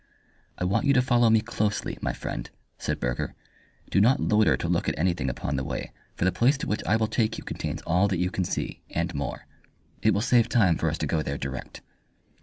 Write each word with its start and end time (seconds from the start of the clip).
"I 0.57 0.63
want 0.63 0.87
you 0.87 0.93
to 0.93 1.01
follow 1.03 1.29
me 1.29 1.41
closely, 1.41 1.95
my 2.01 2.11
friend," 2.11 2.49
said 2.79 2.99
Burger. 2.99 3.35
"Do 3.91 4.01
not 4.01 4.19
loiter 4.19 4.57
to 4.57 4.67
look 4.67 4.89
at 4.89 4.97
anything 4.97 5.29
upon 5.29 5.57
the 5.57 5.63
way, 5.63 5.91
for 6.15 6.25
the 6.25 6.31
place 6.31 6.57
to 6.57 6.67
which 6.67 6.83
I 6.85 6.95
will 6.95 7.05
take 7.05 7.37
you 7.37 7.43
contains 7.43 7.83
all 7.83 8.07
that 8.07 8.17
you 8.17 8.31
can 8.31 8.43
see, 8.43 8.81
and 8.89 9.13
more. 9.13 9.45
It 10.01 10.15
will 10.15 10.21
save 10.21 10.49
time 10.49 10.75
for 10.75 10.89
us 10.89 10.97
to 10.97 11.05
go 11.05 11.21
there 11.21 11.37
direct." 11.37 11.81